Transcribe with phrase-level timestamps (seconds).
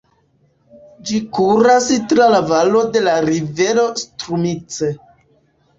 [1.09, 4.93] Ĝi kuras tra la valo de la rivero Strumice.